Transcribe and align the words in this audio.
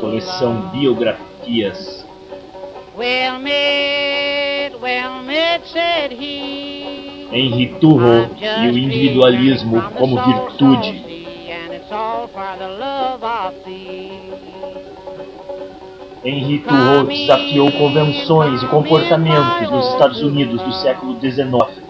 Coleção 0.00 0.70
Biografias. 0.70 2.06
Well 2.96 3.40
met, 3.40 4.80
well 4.80 5.22
met, 5.24 5.66
said 5.66 6.12
he. 6.12 7.26
Henry 7.28 7.76
Thoreau 7.80 8.30
e 8.40 8.68
o 8.68 8.78
individualismo 8.78 9.82
como 9.98 10.22
virtude. 10.22 11.04
Henry 16.24 16.58
Thoreau 16.60 17.04
desafiou 17.04 17.72
convenções 17.72 18.62
e 18.62 18.66
comportamentos 18.68 19.70
nos 19.70 19.88
Estados 19.88 20.22
Unidos 20.22 20.62
do 20.62 20.72
século 20.72 21.20
XIX, 21.20 21.85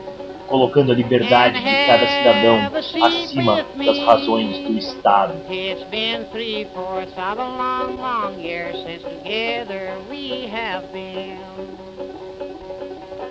colocando 0.46 0.92
a 0.92 0.94
liberdade 0.94 1.58
de 1.58 1.86
cada 1.86 2.06
cidadão 2.06 2.70
acima 3.06 3.66
das 3.74 3.98
razões 3.98 4.59
do 4.59 4.78
Estado. 4.78 5.34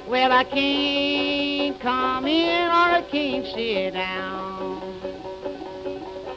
Well, 0.08 0.32
I 0.32 0.44
can't 0.44 1.80
come 1.80 2.28
in 2.28 2.68
or 2.68 2.90
I 2.96 3.02
can't 3.12 3.46
sit 3.48 3.94
down. 3.94 4.80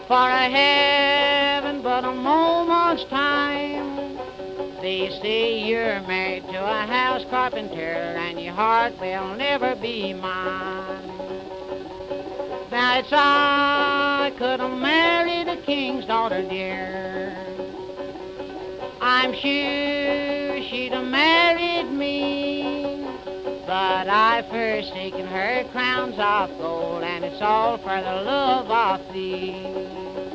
For 0.08 0.16
I 0.16 0.48
haven't 0.48 1.82
but 1.82 2.02
a 2.02 2.12
moment's 2.12 3.04
time. 3.04 3.97
They 4.88 5.10
say 5.20 5.68
you're 5.68 6.00
married 6.08 6.44
to 6.44 6.64
a 6.64 6.86
house 6.86 7.22
carpenter 7.28 7.92
and 8.16 8.40
your 8.40 8.54
heart 8.54 8.98
will 8.98 9.36
never 9.36 9.76
be 9.76 10.14
mine. 10.14 11.06
Now 12.70 12.98
it's 12.98 13.10
I 13.12 14.32
could 14.38 14.60
have 14.60 14.78
married 14.78 15.46
a 15.46 15.58
king's 15.58 16.06
daughter, 16.06 16.40
dear. 16.40 17.36
I'm 19.02 19.34
sure 19.34 20.62
she'd 20.70 20.92
have 20.92 21.06
married 21.06 21.92
me. 21.92 23.04
But 23.66 24.08
I've 24.08 24.46
forsaken 24.46 25.26
her 25.26 25.64
crowns 25.70 26.14
of 26.18 26.56
gold, 26.56 27.02
and 27.02 27.26
it's 27.26 27.42
all 27.42 27.76
for 27.76 28.00
the 28.00 28.22
love 28.22 28.70
of 28.70 29.12
thee. 29.12 30.27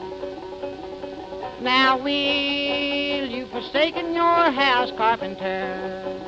Now 1.64 1.97
will 1.97 3.30
you 3.30 3.45
forsaken 3.45 4.14
your 4.14 4.52
house, 4.52 4.92
carpenter, 4.97 6.19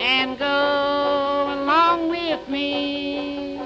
and 0.00 0.38
go 0.38 0.46
along 0.46 2.08
with 2.08 2.48
me? 2.48 3.60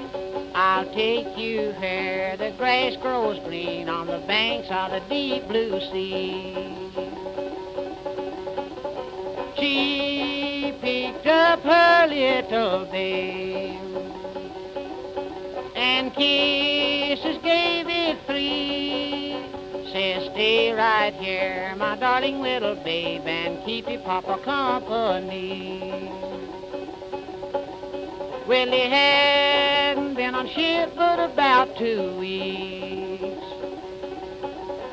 I'll 0.53 0.93
take 0.93 1.37
you 1.37 1.71
where 1.79 2.35
the 2.35 2.51
grass 2.57 2.97
grows 2.97 3.39
green 3.45 3.87
on 3.87 4.07
the 4.07 4.17
banks 4.27 4.67
of 4.69 4.91
the 4.91 4.99
deep 5.07 5.47
blue 5.47 5.79
sea. 5.79 6.75
She 9.57 10.73
picked 10.81 11.25
up 11.25 11.61
her 11.61 12.07
little 12.07 12.83
babe 12.91 13.79
and 15.73 16.13
kisses 16.13 17.37
gave 17.41 17.87
it 17.87 18.00
right 21.01 21.15
here, 21.15 21.73
my 21.77 21.95
darling 21.97 22.41
little 22.41 22.75
babe, 22.75 23.25
and 23.25 23.65
keep 23.65 23.89
your 23.89 24.01
papa 24.01 24.37
company. 24.45 25.79
Well, 28.47 28.71
he 28.71 28.87
hadn't 28.87 30.13
been 30.13 30.35
on 30.35 30.47
ship 30.49 30.93
but 30.95 31.17
about 31.17 31.75
two 31.75 32.15
weeks. 32.19 33.25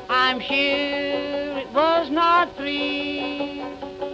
I'm 0.09 0.39
sure 0.39 1.59
it 1.59 1.71
was 1.73 2.09
not 2.09 2.57
three 2.57 3.63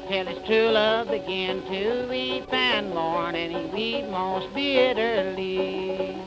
till 0.10 0.26
his 0.26 0.46
true 0.46 0.72
love 0.72 1.08
began 1.08 1.62
to 1.62 2.08
weep 2.10 2.52
and 2.52 2.90
mourn, 2.90 3.36
and 3.36 3.74
he 3.74 4.02
wept 4.02 4.12
most 4.12 4.54
bitterly. 4.54 6.18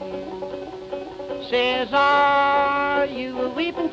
Says, 1.51 1.89
are 1.93 3.05
you 3.05 3.48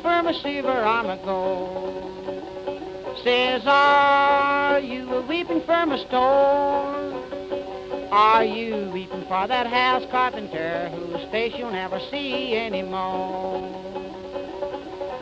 for 0.06 0.22
my 0.22 0.32
silver 0.40 0.68
armor 0.68 1.18
gold? 1.24 2.12
Says, 3.24 3.62
are 3.66 4.78
you 4.78 5.24
weeping 5.28 5.62
for 5.62 5.84
my 5.84 5.98
store? 6.06 6.94
Are 8.12 8.44
you 8.44 8.88
weeping 8.92 9.22
for 9.22 9.48
that 9.48 9.66
house 9.66 10.04
carpenter 10.12 10.90
whose 10.90 11.28
face 11.32 11.54
you'll 11.58 11.72
never 11.72 11.98
see 12.08 12.56
anymore? 12.56 13.62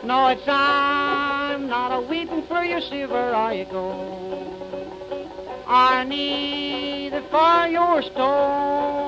No, 0.03 0.27
it's 0.27 0.47
I'm 0.47 1.67
not 1.67 1.97
a 1.97 2.01
weeping 2.07 2.45
for 2.45 2.63
your 2.63 2.81
silver 2.81 3.33
or 3.33 3.53
your 3.53 3.65
gold, 3.65 4.61
or 5.67 6.03
neither 6.05 7.23
for 7.31 7.67
your 7.69 8.03
store. 8.03 9.04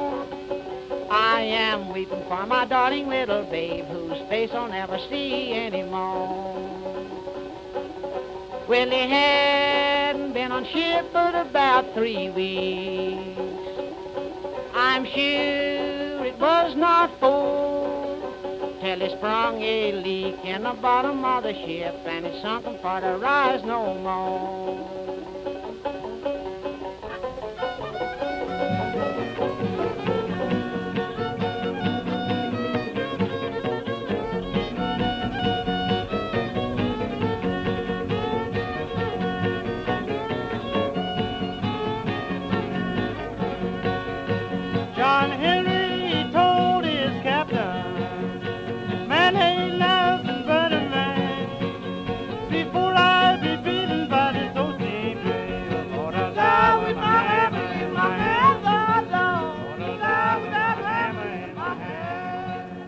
I 1.09 1.41
am 1.41 1.93
weeping 1.93 2.23
for 2.27 2.45
my 2.45 2.65
darling 2.65 3.07
little 3.07 3.43
babe 3.43 3.85
whose 3.85 4.19
face 4.27 4.51
I'll 4.53 4.67
never 4.67 4.99
see 5.09 5.53
anymore. 5.53 6.67
Well, 8.67 8.89
he 8.89 9.09
hadn't 9.09 10.33
been 10.33 10.51
on 10.51 10.65
ship 10.65 11.05
but 11.13 11.33
about 11.33 11.93
three 11.93 12.29
weeks. 12.29 13.39
I'm 14.73 15.05
sure 15.05 16.25
it 16.25 16.37
was 16.37 16.75
not 16.75 17.17
four 17.21 18.77
till 18.81 18.99
he 18.99 19.09
sprung 19.17 19.61
a 19.61 19.93
leak 19.93 20.43
in 20.43 20.63
the 20.63 20.73
bottom 20.73 21.23
of 21.23 21.43
the 21.43 21.53
ship 21.53 21.95
and 22.05 22.25
it 22.25 22.41
sunk 22.41 22.65
him 22.65 22.77
for 22.81 22.99
to 22.99 23.17
rise 23.17 23.63
no 23.63 23.95
more. 23.95 25.06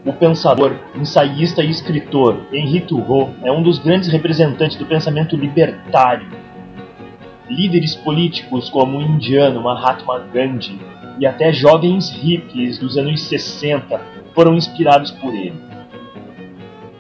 O 0.09 0.13
pensador, 0.13 0.75
ensaísta 0.95 1.61
e 1.61 1.69
escritor 1.69 2.47
Henri 2.51 2.81
Thoreau 2.81 3.31
é 3.43 3.51
um 3.51 3.61
dos 3.61 3.77
grandes 3.77 4.09
representantes 4.09 4.75
do 4.75 4.85
pensamento 4.87 5.35
libertário. 5.35 6.27
Líderes 7.47 7.95
políticos 7.95 8.71
como 8.71 8.97
o 8.97 9.01
indiano 9.03 9.61
Mahatma 9.61 10.17
Gandhi 10.33 10.79
e 11.19 11.27
até 11.27 11.53
jovens 11.53 12.09
hippies 12.09 12.79
dos 12.79 12.97
anos 12.97 13.21
60 13.21 14.01
foram 14.33 14.55
inspirados 14.55 15.11
por 15.11 15.35
ele. 15.35 15.61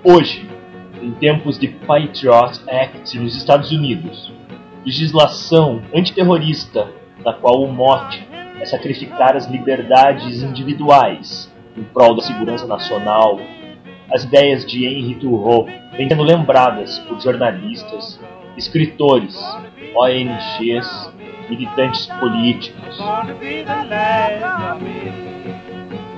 Hoje, 0.03 0.47
em 1.09 1.13
tempos 1.13 1.57
de 1.57 1.67
Patriot 1.67 2.61
Act 2.69 3.17
nos 3.17 3.35
Estados 3.35 3.71
Unidos, 3.71 4.31
legislação 4.85 5.81
antiterrorista 5.93 6.87
da 7.23 7.33
qual 7.33 7.63
o 7.63 7.71
mote 7.71 8.27
é 8.59 8.65
sacrificar 8.65 9.35
as 9.35 9.49
liberdades 9.49 10.43
individuais 10.43 11.51
em 11.75 11.83
prol 11.83 12.15
da 12.15 12.21
segurança 12.21 12.67
nacional, 12.67 13.39
as 14.11 14.23
ideias 14.23 14.63
de 14.65 14.85
Henry 14.85 15.15
Thoreau 15.15 15.65
vêm 15.97 16.07
sendo 16.07 16.21
lembradas 16.21 16.99
por 16.99 17.19
jornalistas, 17.19 18.19
escritores, 18.55 19.35
ONGs, 19.95 21.11
militantes 21.49 22.05
políticos. 22.19 22.99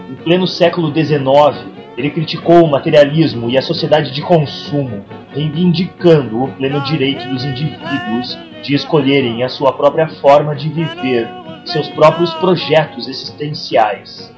Em 0.09 0.15
pleno 0.15 0.45
século 0.45 0.93
XIX, 0.93 1.70
ele 1.97 2.09
criticou 2.09 2.63
o 2.63 2.71
materialismo 2.71 3.49
e 3.49 3.57
a 3.57 3.61
sociedade 3.61 4.11
de 4.11 4.21
consumo, 4.21 5.03
reivindicando 5.33 6.43
o 6.43 6.47
pleno 6.53 6.81
direito 6.81 7.27
dos 7.27 7.43
indivíduos 7.43 8.37
de 8.63 8.75
escolherem 8.75 9.43
a 9.43 9.49
sua 9.49 9.73
própria 9.73 10.07
forma 10.07 10.55
de 10.55 10.69
viver, 10.69 11.27
seus 11.65 11.89
próprios 11.89 12.33
projetos 12.35 13.07
existenciais. 13.07 14.33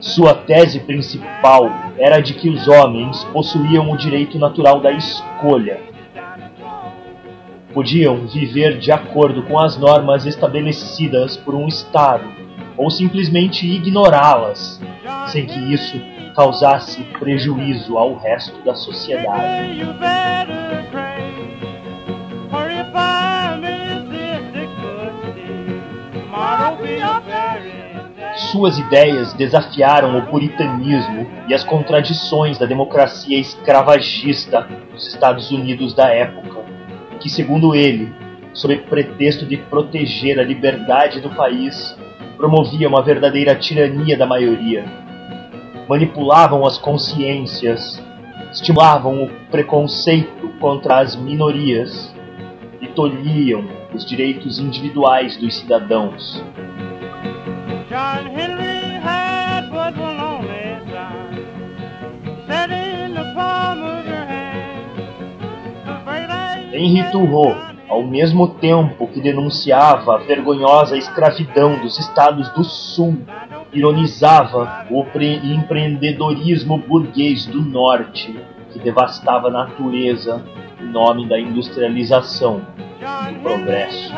Sua 0.00 0.34
tese 0.34 0.80
principal 0.80 1.70
era 1.98 2.20
de 2.20 2.34
que 2.34 2.48
os 2.48 2.68
homens 2.68 3.24
possuíam 3.32 3.90
o 3.90 3.96
direito 3.96 4.38
natural 4.38 4.80
da 4.80 4.92
escolha. 4.92 5.80
Podiam 7.72 8.26
viver 8.26 8.78
de 8.78 8.90
acordo 8.90 9.42
com 9.42 9.58
as 9.58 9.76
normas 9.76 10.26
estabelecidas 10.26 11.36
por 11.36 11.54
um 11.54 11.66
Estado 11.66 12.45
ou 12.76 12.90
simplesmente 12.90 13.66
ignorá-las, 13.66 14.80
sem 15.28 15.46
que 15.46 15.72
isso 15.72 16.00
causasse 16.34 17.02
prejuízo 17.18 17.96
ao 17.96 18.16
resto 18.16 18.62
da 18.62 18.74
sociedade. 18.74 19.82
Suas 28.52 28.78
ideias 28.78 29.32
desafiaram 29.32 30.18
o 30.18 30.26
puritanismo 30.26 31.26
e 31.48 31.54
as 31.54 31.64
contradições 31.64 32.58
da 32.58 32.66
democracia 32.66 33.38
escravagista 33.38 34.68
dos 34.92 35.06
Estados 35.06 35.50
Unidos 35.50 35.94
da 35.94 36.08
época, 36.08 36.64
que, 37.18 37.30
segundo 37.30 37.74
ele, 37.74 38.14
sob 38.52 38.76
pretexto 38.76 39.46
de 39.46 39.56
proteger 39.56 40.38
a 40.38 40.42
liberdade 40.42 41.20
do 41.20 41.30
país, 41.30 41.96
promovia 42.36 42.88
uma 42.88 43.02
verdadeira 43.02 43.54
tirania 43.54 44.16
da 44.16 44.26
maioria. 44.26 44.84
Manipulavam 45.88 46.66
as 46.66 46.78
consciências, 46.78 48.02
estimulavam 48.52 49.24
o 49.24 49.30
preconceito 49.50 50.48
contra 50.60 50.98
as 50.98 51.16
minorias 51.16 52.14
e 52.80 52.86
tolhiam 52.88 53.64
os 53.94 54.04
direitos 54.04 54.58
individuais 54.58 55.36
dos 55.36 55.56
cidadãos. 55.56 56.42
John 57.88 58.28
Henry 58.28 58.98
had 59.00 59.70
but 59.70 59.96
one 59.96 60.16
set 62.46 62.70
in 62.70 63.14
the 63.14 63.32
palm 63.34 63.82
of 63.82 64.06
your 64.06 64.24
hand. 64.24 64.66
Henry 66.72 67.02
Thoreau, 67.12 67.75
ao 67.88 68.02
mesmo 68.02 68.48
tempo 68.48 69.06
que 69.08 69.20
denunciava 69.20 70.14
a 70.14 70.18
vergonhosa 70.18 70.96
escravidão 70.96 71.78
dos 71.80 71.98
estados 71.98 72.48
do 72.50 72.64
Sul, 72.64 73.18
ironizava 73.72 74.86
o 74.90 75.04
empreendedorismo 75.22 76.78
burguês 76.78 77.46
do 77.46 77.62
Norte, 77.62 78.38
que 78.72 78.78
devastava 78.78 79.48
a 79.48 79.50
natureza 79.50 80.44
em 80.80 80.86
nome 80.86 81.28
da 81.28 81.38
industrialização 81.38 82.62
e 83.00 83.34
do 83.34 83.40
progresso. 83.40 84.12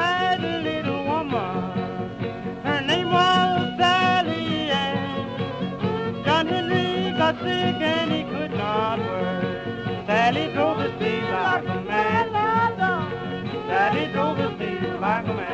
black 15.24 15.36
man. 15.36 15.47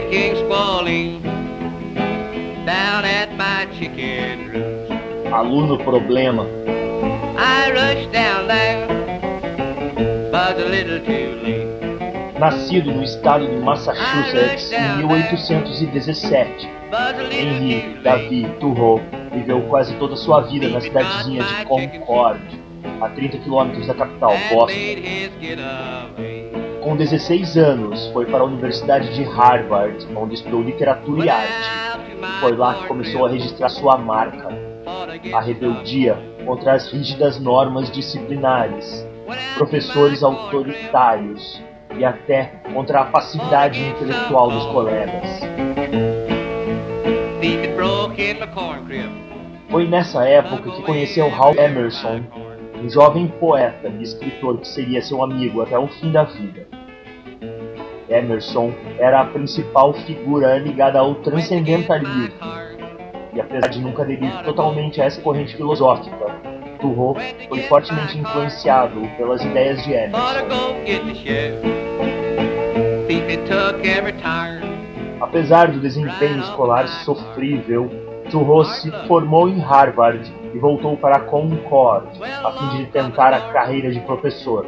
Feet 0.00 0.34
like 0.48 1.18
a 3.24 3.36
man. 3.36 3.58
aluno 5.32 5.78
problema. 5.78 6.46
Nascido 12.38 12.92
no 12.92 13.02
estado 13.02 13.46
de 13.46 13.56
Massachusetts 13.56 14.72
em 14.72 14.98
1817, 14.98 16.68
Henry 17.32 18.00
David 18.02 18.48
Thoreau 18.60 19.00
viveu 19.32 19.62
quase 19.62 19.94
toda 19.96 20.14
a 20.14 20.16
sua 20.16 20.42
vida 20.42 20.68
na 20.68 20.80
cidadezinha 20.80 21.42
de 21.42 21.64
Concord, 21.64 22.40
a 23.00 23.08
30 23.08 23.38
quilômetros 23.38 23.86
da 23.88 23.94
capital, 23.94 24.36
Boston. 24.50 24.72
Com 26.88 26.96
16 26.96 27.58
anos, 27.58 28.06
foi 28.14 28.24
para 28.24 28.40
a 28.40 28.44
Universidade 28.46 29.14
de 29.14 29.22
Harvard, 29.22 30.08
onde 30.16 30.36
estudou 30.36 30.62
literatura 30.62 31.26
e 31.26 31.28
arte. 31.28 31.70
Foi 32.40 32.56
lá 32.56 32.76
que 32.76 32.86
começou 32.86 33.26
a 33.26 33.28
registrar 33.28 33.68
sua 33.68 33.98
marca, 33.98 34.48
a 35.34 35.38
rebeldia 35.38 36.16
contra 36.46 36.72
as 36.72 36.90
rígidas 36.90 37.38
normas 37.38 37.90
disciplinares, 37.90 39.06
professores 39.58 40.22
autoritários 40.22 41.62
e 41.94 42.06
até 42.06 42.62
contra 42.72 43.02
a 43.02 43.04
passividade 43.04 43.82
intelectual 43.82 44.50
dos 44.50 44.64
colegas. 44.68 45.40
Foi 49.68 49.86
nessa 49.86 50.26
época 50.26 50.70
que 50.70 50.82
conheceu 50.84 51.26
Hal 51.26 51.54
Emerson, 51.54 52.22
um 52.82 52.88
jovem 52.88 53.28
poeta 53.28 53.88
e 53.88 54.02
escritor 54.02 54.56
que 54.56 54.68
seria 54.68 55.02
seu 55.02 55.22
amigo 55.22 55.60
até 55.60 55.78
o 55.78 55.86
fim 55.86 56.10
da 56.10 56.22
vida. 56.22 56.77
Emerson 58.08 58.72
era 58.98 59.20
a 59.20 59.24
principal 59.26 59.92
figura 59.92 60.58
ligada 60.58 60.98
ao 60.98 61.16
transcendentalismo. 61.16 62.34
e 63.34 63.40
apesar 63.40 63.68
de 63.68 63.80
nunca 63.80 64.02
aderir 64.02 64.32
totalmente 64.42 65.00
a 65.00 65.04
essa 65.04 65.20
corrente 65.20 65.54
filosófica, 65.54 66.26
Thoreau 66.80 67.16
foi 67.48 67.60
fortemente 67.62 68.18
influenciado 68.18 69.00
pelas 69.16 69.44
ideias 69.44 69.82
de 69.84 69.92
Emerson. 69.92 70.18
Apesar 75.20 75.70
do 75.70 75.80
desempenho 75.80 76.40
escolar 76.40 76.88
sofrível, 77.04 77.90
Thoreau 78.30 78.64
se 78.64 78.90
formou 79.06 79.48
em 79.48 79.60
Harvard 79.60 80.32
e 80.54 80.58
voltou 80.58 80.96
para 80.96 81.20
Concord 81.20 82.08
a 82.22 82.52
fim 82.52 82.78
de 82.78 82.86
tentar 82.86 83.32
a 83.32 83.52
carreira 83.52 83.90
de 83.90 84.00
professor. 84.00 84.66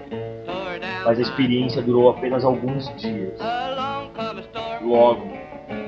Mas 1.04 1.18
a 1.18 1.22
experiência 1.22 1.82
durou 1.82 2.10
apenas 2.10 2.44
alguns 2.44 2.94
dias. 2.96 3.38
Logo, 4.82 5.28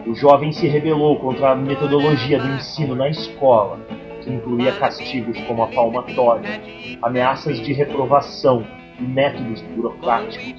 o 0.07 0.15
jovem 0.15 0.53
se 0.53 0.67
rebelou 0.67 1.19
contra 1.19 1.53
a 1.53 1.57
metodologia 1.57 2.39
do 2.39 2.49
ensino 2.49 2.95
na 2.95 3.09
escola, 3.09 3.81
que 4.23 4.31
incluía 4.31 4.73
castigos 4.73 5.39
como 5.43 5.63
a 5.63 5.69
palmatória, 5.69 6.61
ameaças 7.03 7.61
de 7.61 7.73
reprovação 7.73 8.65
e 8.99 9.03
métodos 9.03 9.61
burocráticos. 9.63 10.55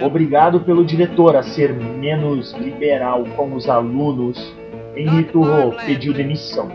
Obrigado 0.00 0.60
pelo 0.60 0.84
diretor 0.84 1.36
a 1.36 1.42
ser 1.42 1.74
menos 1.74 2.52
liberal 2.52 3.24
com 3.36 3.54
os 3.54 3.68
alunos, 3.68 4.38
Henri 4.96 5.24
Thoreau 5.24 5.72
pediu 5.86 6.12
demissão, 6.12 6.70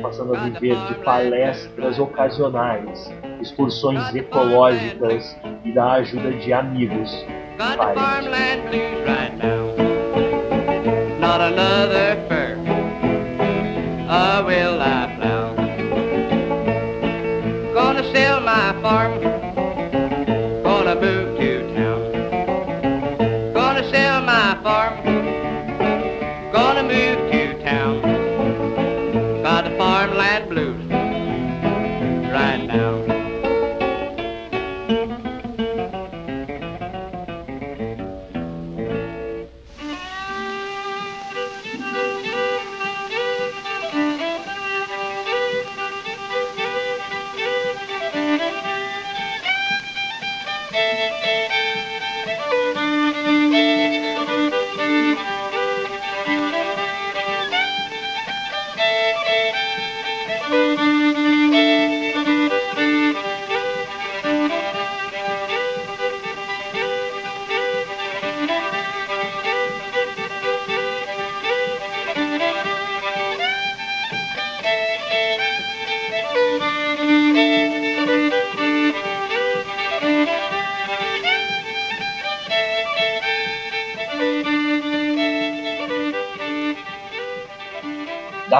passando 0.00 0.36
a 0.36 0.40
viver 0.44 0.76
de 0.88 0.94
palestras 1.04 1.98
ocasionais, 1.98 3.12
excursões 3.40 4.14
ecológicas 4.14 5.36
e 5.64 5.72
da 5.72 5.92
ajuda 5.92 6.32
de 6.32 6.52
amigos 6.52 7.26
the 19.18 19.35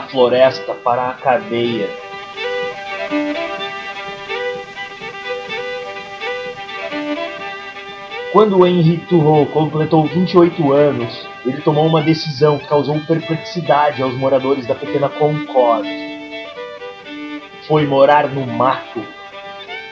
floresta 0.07 0.75
para 0.75 1.11
a 1.11 1.15
cadeia. 1.15 1.89
Quando 8.33 8.67
Henri 8.67 8.99
Turreau 9.09 9.47
completou 9.47 10.07
28 10.07 10.73
anos, 10.73 11.27
ele 11.47 11.63
tomou 11.63 11.87
uma 11.87 12.03
decisão 12.03 12.59
que 12.59 12.67
causou 12.67 13.01
perplexidade 13.01 14.03
aos 14.03 14.15
moradores 14.15 14.67
da 14.67 14.75
pequena 14.75 15.09
Concorde. 15.09 15.89
Foi 17.67 17.87
morar 17.87 18.29
no 18.29 18.47
mato. 18.47 19.03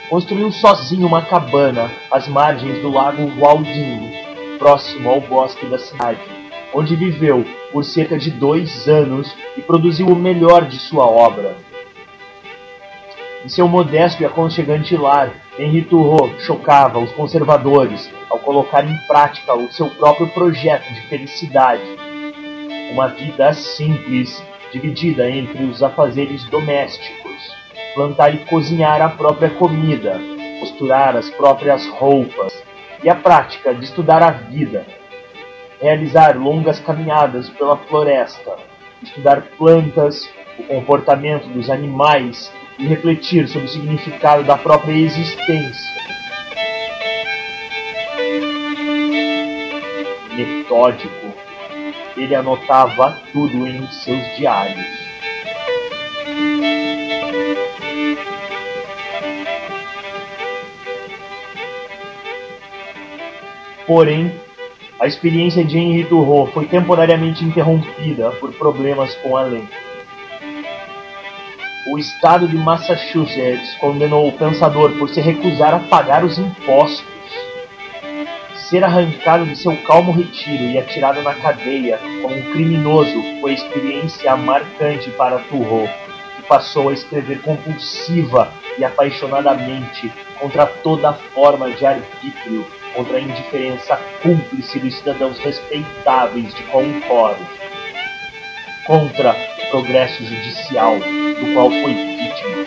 Construiu 0.09 0.51
sozinho 0.51 1.07
uma 1.07 1.23
cabana 1.23 1.91
às 2.11 2.27
margens 2.27 2.81
do 2.83 2.91
lago 2.91 3.31
Waldinho, 3.39 4.11
próximo 4.59 5.09
ao 5.09 5.21
bosque 5.21 5.65
da 5.65 5.79
cidade, 5.79 6.21
onde 6.75 6.93
viveu 6.93 7.45
por 7.71 7.85
cerca 7.85 8.17
de 8.17 8.29
dois 8.29 8.87
anos 8.87 9.33
e 9.57 9.61
produziu 9.61 10.07
o 10.07 10.15
melhor 10.15 10.65
de 10.65 10.77
sua 10.77 11.05
obra. 11.05 11.55
Em 13.45 13.47
seu 13.47 13.67
modesto 13.67 14.21
e 14.21 14.25
aconchegante 14.25 14.97
lar, 14.97 15.31
Henri 15.57 15.83
Turreau 15.83 16.29
chocava 16.39 16.99
os 16.99 17.11
conservadores 17.13 18.11
ao 18.29 18.39
colocar 18.39 18.83
em 18.83 18.97
prática 19.07 19.55
o 19.55 19.71
seu 19.71 19.89
próprio 19.91 20.27
projeto 20.27 20.91
de 20.93 21.01
felicidade. 21.07 21.83
Uma 22.91 23.07
vida 23.07 23.53
simples, 23.53 24.43
dividida 24.73 25.29
entre 25.29 25.63
os 25.63 25.81
afazeres 25.81 26.43
domésticos, 26.49 27.55
plantar 27.93 28.35
e 28.35 28.39
cozinhar 28.45 29.01
a 29.01 29.09
própria 29.09 29.49
comida, 29.51 30.19
costurar 30.59 31.15
as 31.15 31.29
próprias 31.29 31.87
roupas, 31.87 32.51
e 33.03 33.09
a 33.09 33.15
prática 33.15 33.73
de 33.73 33.85
estudar 33.85 34.23
a 34.23 34.31
vida, 34.31 34.85
realizar 35.79 36.37
longas 36.37 36.79
caminhadas 36.79 37.49
pela 37.49 37.77
floresta, 37.77 38.55
estudar 39.01 39.41
plantas, 39.57 40.29
o 40.57 40.63
comportamento 40.63 41.47
dos 41.49 41.69
animais 41.69 42.51
e 42.79 42.85
refletir 42.85 43.47
sobre 43.47 43.67
o 43.67 43.69
significado 43.69 44.43
da 44.43 44.57
própria 44.57 44.93
existência. 44.93 45.95
Metódico, 50.33 51.33
ele 52.17 52.35
anotava 52.35 53.17
tudo 53.31 53.67
em 53.67 53.85
seus 53.87 54.37
diários. 54.37 55.05
Porém, 63.87 64.33
a 64.99 65.07
experiência 65.07 65.63
de 65.63 65.77
Henri 65.77 66.05
Turreau 66.05 66.47
foi 66.47 66.65
temporariamente 66.65 67.43
interrompida 67.43 68.31
por 68.31 68.53
problemas 68.53 69.13
com 69.15 69.35
a 69.35 69.41
lei. 69.41 69.67
O 71.91 71.99
estado 71.99 72.47
de 72.47 72.55
Massachusetts 72.55 73.75
condenou 73.79 74.27
o 74.27 74.31
pensador 74.31 74.91
por 74.93 75.09
se 75.09 75.19
recusar 75.19 75.73
a 75.73 75.79
pagar 75.79 76.23
os 76.23 76.37
impostos. 76.37 77.05
Ser 78.69 78.83
arrancado 78.83 79.45
de 79.45 79.55
seu 79.55 79.75
calmo 79.83 80.11
retiro 80.11 80.63
e 80.63 80.77
atirado 80.79 81.21
na 81.21 81.35
cadeia 81.35 81.99
como 82.21 82.35
um 82.35 82.51
criminoso 82.53 83.21
foi 83.41 83.53
experiência 83.53 84.35
marcante 84.35 85.11
para 85.11 85.39
Turreau, 85.39 85.87
que 86.37 86.47
passou 86.47 86.89
a 86.89 86.93
escrever 86.93 87.41
compulsiva 87.41 88.51
e 88.79 88.83
apaixonadamente 88.83 90.11
contra 90.39 90.65
toda 90.65 91.13
forma 91.13 91.69
de 91.69 91.85
arbítrio 91.85 92.65
contra 92.95 93.17
a 93.17 93.21
indiferença 93.21 93.97
cúmplice 94.23 94.79
dos 94.79 94.95
cidadãos 94.95 95.37
respeitáveis 95.39 96.53
de 96.55 96.63
Concord, 96.63 97.39
contra 98.87 99.31
o 99.31 99.71
progresso 99.71 100.23
judicial 100.23 100.95
do 100.97 101.53
qual 101.53 101.69
foi 101.69 101.93
vítima. 101.93 102.65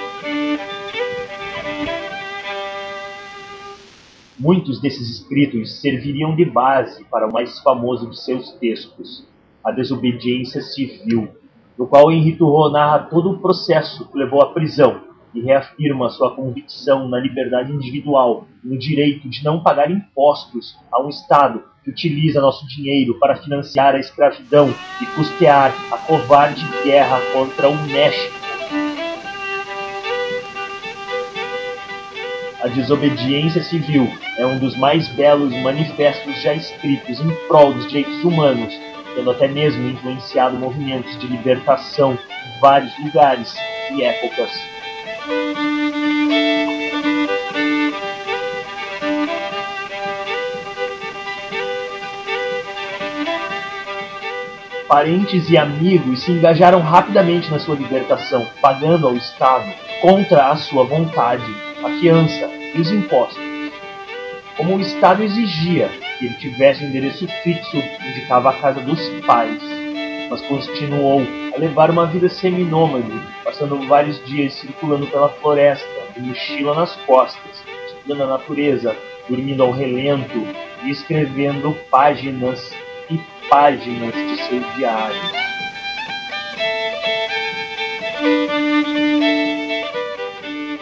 Muitos 4.38 4.80
desses 4.80 5.08
escritos 5.11 5.80
serviriam 5.80 6.37
de 6.37 6.44
base 6.44 7.02
para 7.04 7.26
o 7.26 7.32
mais 7.32 7.58
famoso 7.61 8.08
de 8.11 8.20
seus 8.20 8.52
textos, 8.52 9.26
A 9.64 9.73
Desobediência 9.73 10.61
Civil, 10.61 11.28
no 11.76 11.87
qual 11.87 12.12
Henri 12.12 12.37
Turreau 12.37 12.70
narra 12.70 13.00
todo 13.00 13.30
o 13.30 13.38
processo 13.38 14.06
que 14.06 14.18
levou 14.18 14.42
à 14.42 14.52
prisão 14.52 15.07
e 15.35 15.40
reafirma 15.40 16.11
sua 16.11 16.35
convicção 16.35 17.08
na 17.08 17.18
liberdade 17.18 17.73
individual 17.73 18.47
no 18.62 18.78
direito 18.78 19.28
de 19.28 19.44
não 19.44 19.62
pagar 19.62 19.90
impostos 19.90 20.76
a 20.90 21.02
um 21.02 21.08
Estado 21.08 21.62
que 21.85 21.90
utiliza 21.90 22.40
nosso 22.40 22.66
dinheiro 22.66 23.18
para 23.18 23.37
financiar 23.37 23.94
a 23.94 23.99
escravidão 23.99 24.73
e 25.00 25.06
custear 25.06 25.73
a 25.92 25.99
covarde 25.99 26.64
guerra 26.85 27.18
contra 27.32 27.68
o 27.68 27.76
México. 27.87 28.38
A 32.61 32.66
desobediência 32.66 33.62
civil 33.62 34.08
é 34.37 34.44
um 34.44 34.58
dos 34.58 34.76
mais 34.76 35.06
belos 35.08 35.54
manifestos 35.62 36.42
já 36.42 36.52
escritos 36.54 37.20
em 37.20 37.30
prol 37.47 37.73
dos 37.73 37.87
direitos 37.87 38.25
humanos, 38.25 38.75
tendo 39.14 39.30
até 39.30 39.47
mesmo 39.47 39.88
influenciado 39.88 40.56
movimentos 40.56 41.16
de 41.18 41.26
libertação 41.28 42.12
em 42.12 42.61
vários 42.61 42.92
lugares 42.99 43.54
e 43.92 44.02
épocas. 44.02 44.77
Parentes 54.88 55.50
e 55.50 55.56
amigos 55.58 56.23
se 56.23 56.32
engajaram 56.32 56.80
rapidamente 56.80 57.50
na 57.50 57.58
sua 57.58 57.76
libertação, 57.76 58.47
pagando 58.61 59.06
ao 59.06 59.14
Estado, 59.14 59.70
contra 60.00 60.50
a 60.50 60.56
sua 60.56 60.82
vontade, 60.82 61.44
a 61.85 61.90
fiança 62.00 62.50
e 62.75 62.80
os 62.80 62.90
impostos. 62.90 63.38
Como 64.56 64.76
o 64.76 64.80
Estado 64.80 65.23
exigia 65.23 65.88
que 66.18 66.26
ele 66.26 66.35
tivesse 66.37 66.82
um 66.82 66.88
endereço 66.88 67.28
fixo, 67.44 67.76
indicava 67.76 68.50
a 68.50 68.54
casa 68.54 68.80
dos 68.80 68.99
pais, 69.26 69.62
mas 70.30 70.40
continuou 70.42 71.23
a 71.54 71.58
levar 71.58 71.90
uma 71.90 72.06
vida 72.06 72.28
seminômade, 72.28 73.11
passando 73.44 73.80
vários 73.87 74.25
dias 74.26 74.54
circulando 74.54 75.06
pela 75.06 75.28
floresta, 75.28 75.87
de 76.14 76.20
mochila 76.20 76.75
nas 76.75 76.94
costas, 77.06 77.64
estudando 77.87 78.23
a 78.23 78.26
natureza, 78.26 78.97
dormindo 79.28 79.62
ao 79.62 79.70
relento 79.70 80.38
e 80.85 80.90
escrevendo 80.90 81.75
páginas 81.90 82.73
e 83.11 83.20
páginas 83.49 84.14
de 84.14 84.37
seus 84.49 84.76
diários. 84.76 85.49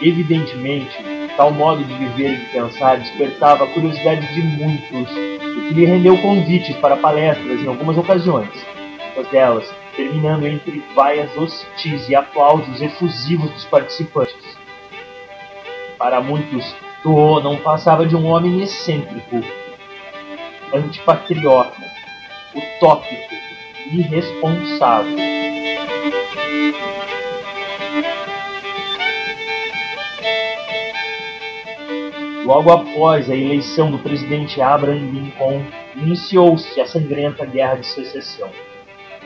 Evidentemente, 0.01 0.95
tal 1.35 1.51
modo 1.51 1.83
de 1.83 1.93
viver 1.93 2.33
e 2.33 2.37
de 2.37 2.45
pensar 2.51 2.97
despertava 2.97 3.63
a 3.63 3.67
curiosidade 3.67 4.33
de 4.33 4.41
muitos, 4.41 5.11
o 5.11 5.67
que 5.67 5.73
lhe 5.73 5.85
rendeu 5.85 6.17
convites 6.21 6.75
para 6.77 6.95
palestras 6.97 7.61
em 7.61 7.67
algumas 7.67 7.97
ocasiões, 7.97 8.49
muitas 9.17 9.27
delas 9.31 9.75
terminando 9.95 10.45
entre 10.45 10.83
vaias 10.95 11.35
hostis 11.35 12.07
e 12.07 12.15
aplausos 12.15 12.81
efusivos 12.81 13.49
dos 13.51 13.65
participantes. 13.65 14.57
Para 15.97 16.21
muitos, 16.21 16.75
Tuo 17.01 17.39
não 17.41 17.57
passava 17.57 18.05
de 18.05 18.15
um 18.15 18.27
homem 18.27 18.61
excêntrico, 18.61 19.41
antipatriota, 20.73 21.81
utópico, 22.55 23.33
irresponsável. 23.91 25.17
Logo 32.45 32.71
após 32.71 33.29
a 33.29 33.35
eleição 33.35 33.91
do 33.91 33.99
presidente 33.99 34.61
Abraham 34.61 35.11
Lincoln, 35.11 35.63
iniciou-se 35.95 36.79
a 36.79 36.85
sangrenta 36.85 37.45
Guerra 37.45 37.75
de 37.75 37.87
Secessão. 37.87 38.49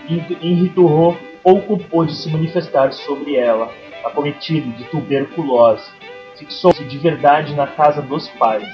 Henri 0.10 0.70
Turreau 0.70 1.18
pouco 1.44 1.78
pôde 1.78 2.16
se 2.16 2.30
manifestar 2.30 2.94
sobre 2.94 3.36
ela, 3.36 3.70
acometido 4.04 4.72
de 4.72 4.84
tuberculose. 4.86 5.90
Fixou-se 6.38 6.84
de 6.84 6.98
verdade 6.98 7.56
na 7.56 7.68
casa 7.68 8.02
dos 8.02 8.28
pais. 8.30 8.68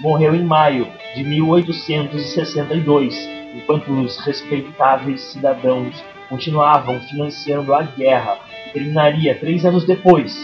Morreu 0.00 0.34
em 0.34 0.44
maio 0.44 0.86
de 1.14 1.24
1862, 1.24 3.28
enquanto 3.54 3.90
os 3.90 4.18
respeitáveis 4.24 5.22
cidadãos 5.22 6.04
continuavam 6.28 7.00
financiando 7.00 7.74
a 7.74 7.82
guerra, 7.82 8.38
que 8.64 8.74
terminaria 8.74 9.34
três 9.34 9.64
anos 9.64 9.84
depois, 9.84 10.36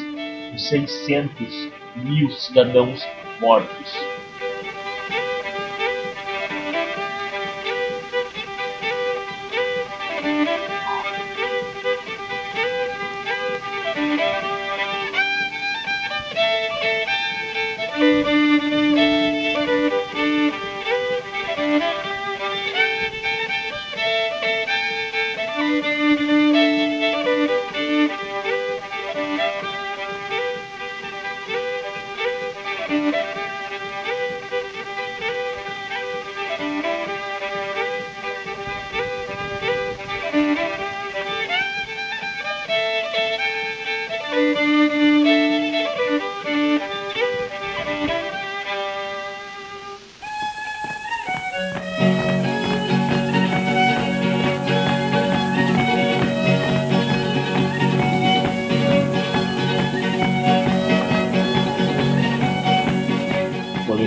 com 0.51 0.59
600 0.59 1.71
mil 1.97 2.31
cidadãos 2.31 3.07
mortos. 3.41 4.14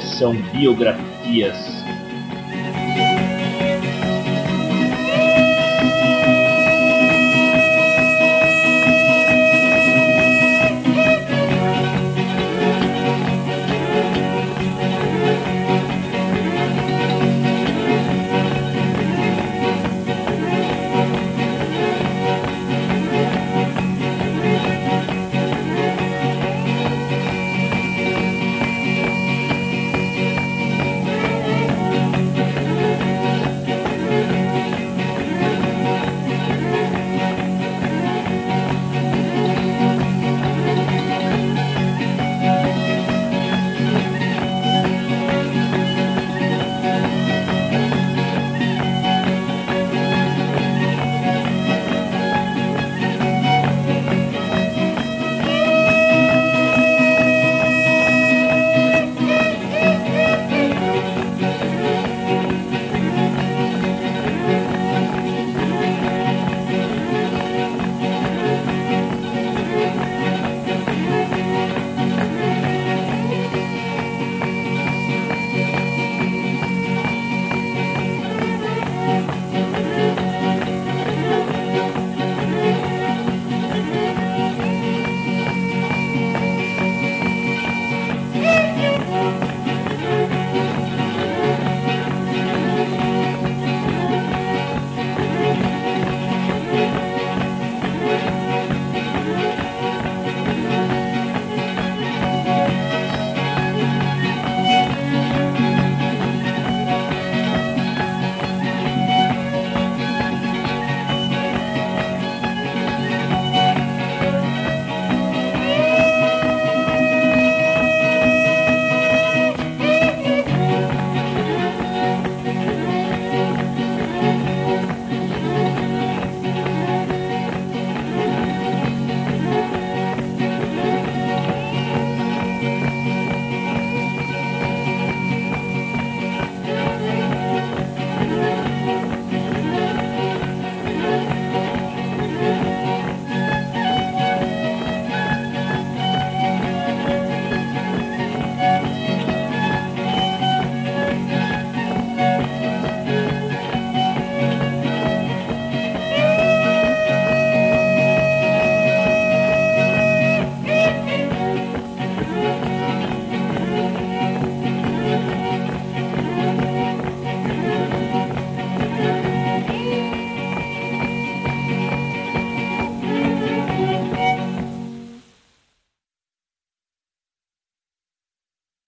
São 0.03 0.34
biografias. 0.34 1.56